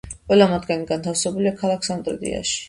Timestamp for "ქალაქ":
1.61-1.87